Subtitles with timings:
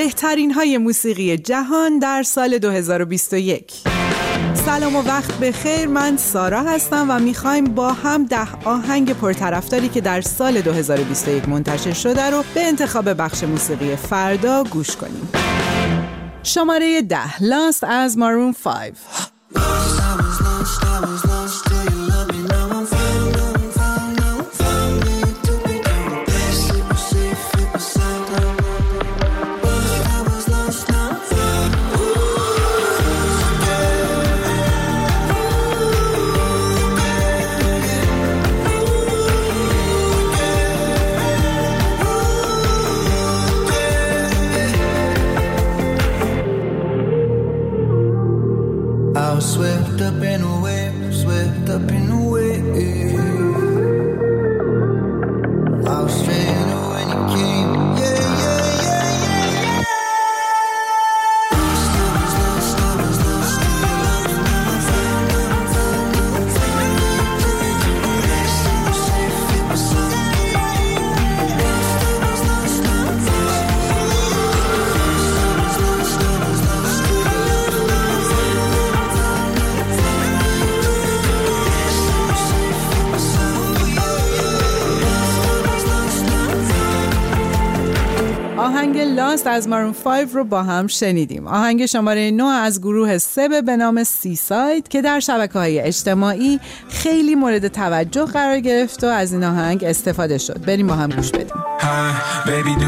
[0.00, 3.72] بهترین های موسیقی جهان در سال 2021
[4.54, 9.88] سلام و وقت به خیر من سارا هستم و می‌خوایم با هم ده آهنگ پرطرفداری
[9.88, 15.28] که در سال 2021 منتشر شده رو به انتخاب بخش موسیقی فردا گوش کنیم.
[16.42, 18.92] شماره ده لاست از مارون 5
[49.60, 53.49] swept up and away, swept up and away.
[89.20, 91.46] لاست از مارون 5 رو با هم شنیدیم.
[91.46, 96.60] آهنگ شماره 9 از گروه سب به نام سی ساید که در شبکه های اجتماعی
[96.88, 100.64] خیلی مورد توجه قرار گرفت و از این آهنگ استفاده شد.
[100.66, 101.54] بریم با هم گوش بدیم.
[102.46, 102.80] Baby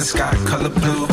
[0.00, 1.06] the sky color blue.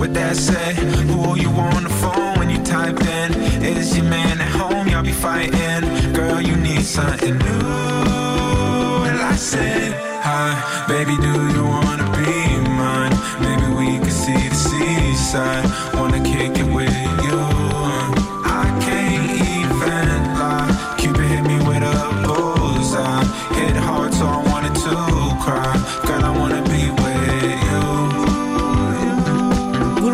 [0.00, 3.28] With that said, who you on the phone when you type in?
[3.62, 4.88] Is your man at home?
[4.88, 5.82] Y'all be fighting.
[6.12, 9.06] Girl, you need something new.
[9.08, 9.92] And I said,
[10.24, 11.29] Hi, baby, do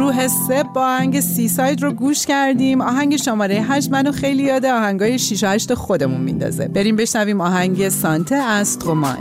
[0.06, 2.80] گروه سب با آهنگ سی ساید رو گوش کردیم.
[2.80, 6.68] آهنگ شماره هشت منو خیلی یاد آهنگای شیش هشت خودمون میندازه.
[6.68, 9.18] بریم بشنویم آهنگ سانته از تومای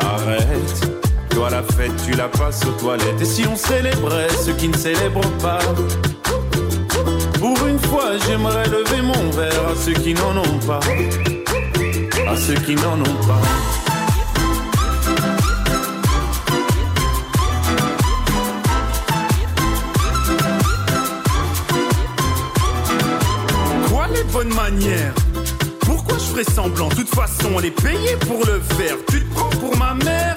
[0.00, 0.37] Arlette.
[1.50, 3.20] La fête, tu la passes aux toilettes.
[3.22, 5.58] Et si on célébrait ceux qui ne célèbrent pas?
[7.38, 10.78] Pour une fois, j'aimerais lever mon verre à ceux qui n'en ont pas.
[12.28, 13.40] À ceux qui n'en ont pas.
[23.90, 25.14] Quoi les bonnes manières?
[25.80, 26.88] Pourquoi je ferais semblant?
[26.88, 28.96] De toute façon, on est payé pour le faire.
[29.10, 30.36] Tu te prends pour ma mère?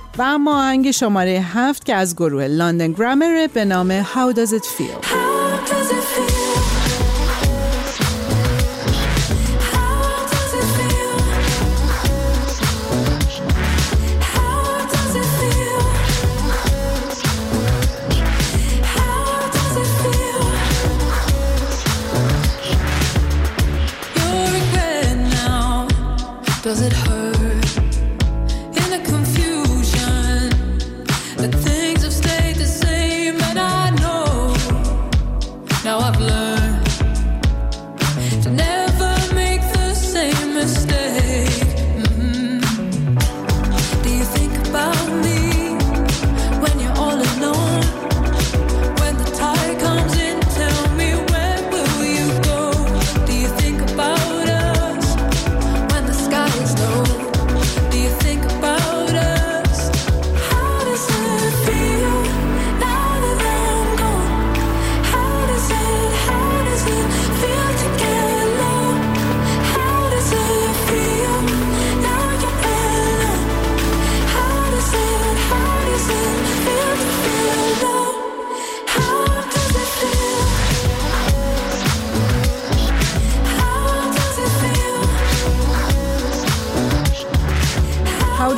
[0.17, 4.65] و اما آهنگ شماره هفت که از گروه لندن گرامر به نام How Does It
[4.65, 5.01] Feel
[26.63, 27.20] Does it hurt?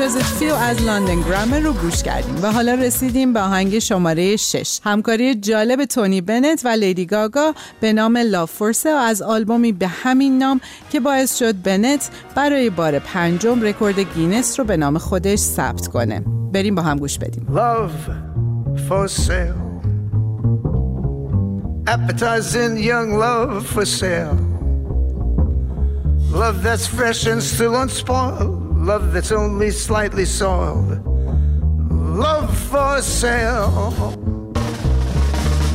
[0.04, 4.80] It Feel از London Grammar رو گوش کردیم و حالا رسیدیم به آهنگ شماره 6
[4.84, 9.88] همکاری جالب تونی بنت و لیدی گاگا به نام Love for Sale از آلبومی به
[9.88, 10.62] همین نام
[10.92, 16.24] که باعث شد بنت برای بار پنجم رکورد گینس رو به نام خودش ثبت کنه.
[16.54, 17.48] بریم با هم گوش بدیم.
[17.56, 18.12] Love
[18.90, 19.64] for sale.
[21.88, 24.38] Appetizing young love for sale.
[26.42, 28.63] Love that's fresh and still unspoiled.
[28.84, 31.00] Love that's only slightly soiled.
[31.90, 33.80] Love for sale.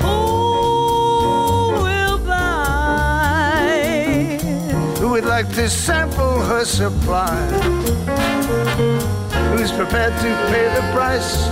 [0.03, 0.09] Who
[1.83, 3.79] will buy?
[4.99, 7.35] Who would like to sample her supply?
[9.57, 11.49] Who's prepared to pay the price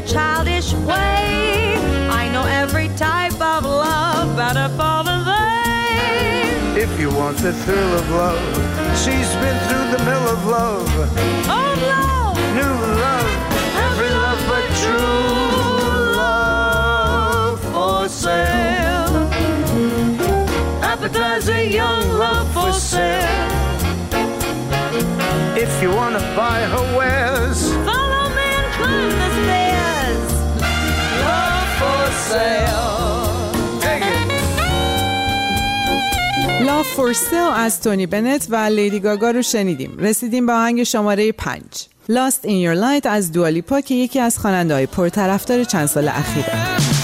[0.00, 1.76] their childish way.
[2.10, 6.80] I know every type of love better far than they.
[6.80, 8.38] If you want the thrill of love,
[8.96, 10.88] she's been through the mill of love.
[11.48, 13.30] Oh, love, New love,
[13.86, 19.30] every love but true love for sale.
[20.82, 23.48] appetizing young love for sale.
[25.56, 27.39] If you want to buy her wares,
[37.00, 37.52] for sale.
[37.56, 41.62] از تونی بنت و لیدی گاگا رو شنیدیم رسیدیم به آهنگ شماره 5
[42.10, 46.99] Lost in Your Light از دوالیپا که یکی از خواننده های پرطرفدار چند سال اخیره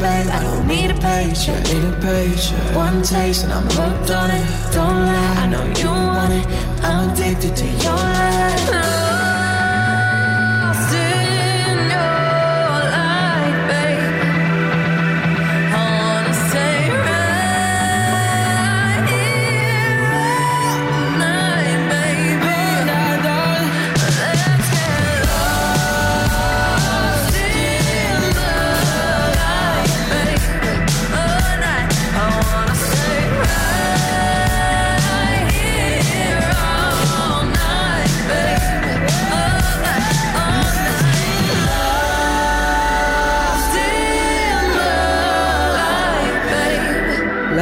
[0.00, 0.26] babe.
[0.28, 1.62] I don't need a paycheck.
[1.64, 2.74] Need a paycheck.
[2.74, 4.46] One taste and I'm hooked on it.
[4.72, 6.46] Don't lie, I know you want it.
[6.82, 9.19] I'm addicted to your light.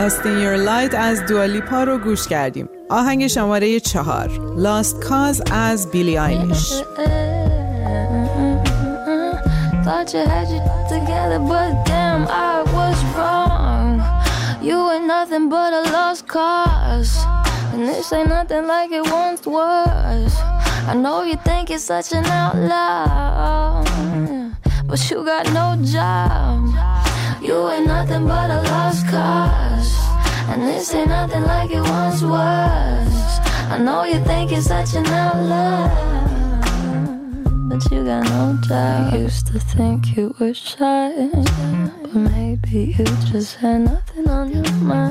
[0.09, 5.91] Lost in Your Light از دوالیپا رو گوش کردیم آهنگ شماره چهار Lost Cause از
[5.91, 6.73] بیلی آیلیش
[9.85, 13.91] Thought you had it together, but damn, I was wrong.
[14.69, 17.15] You ain't nothing but a lost cause.
[17.73, 20.31] And this ain't nothing like it once was.
[20.93, 23.85] I know you think you're such an outlaw,
[24.89, 26.78] but you got no job.
[27.43, 29.93] You ain't nothing but a lost cause.
[30.51, 33.41] And this ain't nothing like it once was.
[33.75, 36.19] I know you think you're such an outlaw
[37.79, 39.13] but you got no doubt.
[39.13, 41.31] I used to think you were shy,
[42.03, 45.08] but maybe you just had nothing on your mind.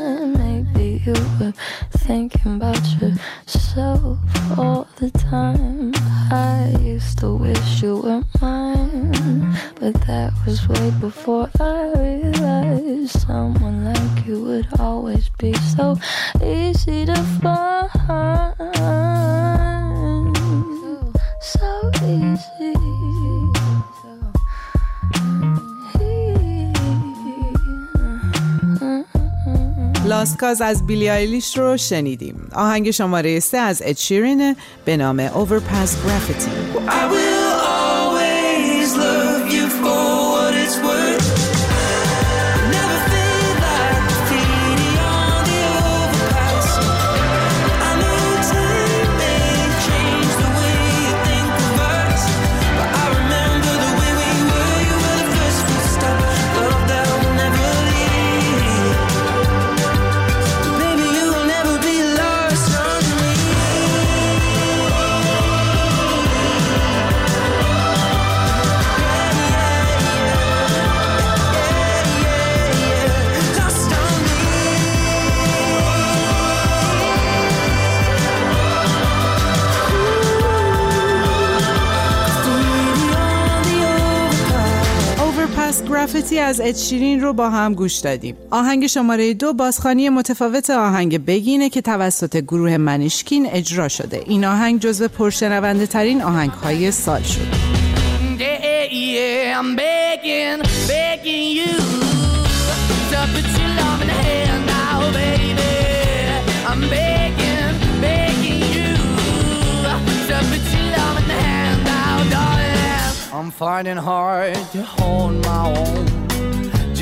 [1.07, 1.53] You were
[1.91, 4.17] thinking about yourself
[4.57, 5.93] all the time.
[6.29, 13.85] I used to wish you were mine, but that was way before I realized someone
[13.85, 15.97] like you would always be so
[16.43, 18.46] easy to find.
[30.27, 34.55] لاست کاز از بیلی آیلیش رو شنیدیم آهنگ شماره سه از ادشیرینه
[34.85, 36.77] به نام Overpass Graffiti.
[86.37, 91.69] گرافیتی از ادشیرین رو با هم گوش دادیم آهنگ شماره دو بازخانی متفاوت آهنگ بگینه
[91.69, 97.77] که توسط گروه منیشکین اجرا شده این آهنگ جزو پرشنونده ترین آهنگ های سال شد
[98.39, 100.59] Yeah, yeah, I'm begging,
[100.93, 101.75] begging you
[103.11, 105.73] to put your love in the hand now, baby.
[106.71, 107.73] I'm begging,
[108.07, 108.91] begging you
[110.29, 113.15] to put your love in the hand now, darling.
[113.37, 116.16] I'm finding hard to hold my own.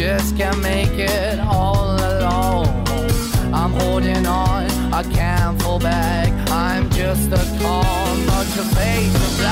[0.06, 2.68] Just can't make it all alone.
[3.52, 6.32] I'm holding on, I can't fall back.
[6.52, 9.46] I'm just a call, not your face of.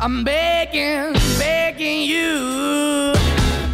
[0.00, 3.14] I'm begging, begging you,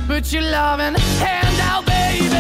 [0.06, 2.36] put your loving hand out, baby.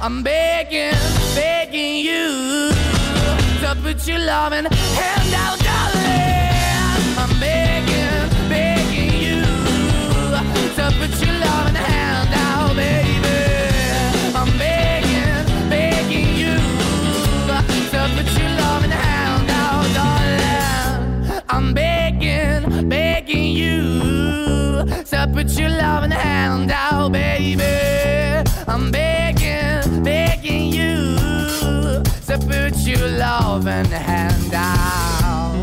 [0.00, 0.94] I'm begging,
[1.34, 2.70] begging you
[3.62, 6.33] to put your loving hand out, darling.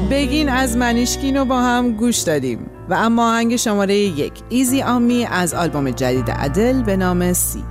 [0.09, 2.80] بگین از منیشکینو با هم گوش دادیم.
[2.91, 7.63] و اما آهنگ شماره یک ایزی آمی از آلبوم جدید عدل به نام سی